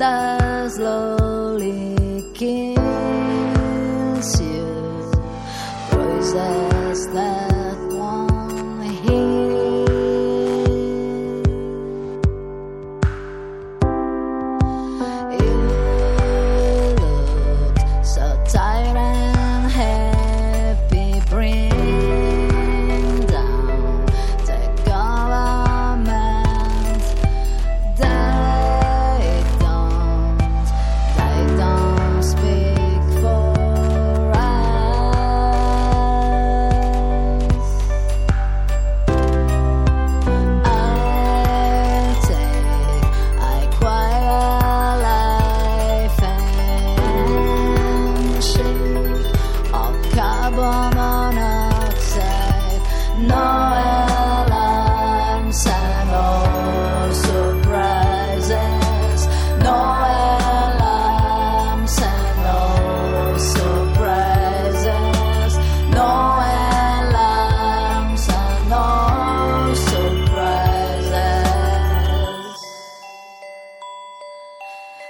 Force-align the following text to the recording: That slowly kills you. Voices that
That 0.00 0.72
slowly 0.72 2.24
kills 2.32 2.80
you. 4.40 4.64
Voices 5.90 7.06
that 7.12 7.39